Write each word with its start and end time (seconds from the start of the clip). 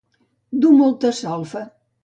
Dur 0.63 0.71
molta 0.79 1.13
solfa. 1.21 1.65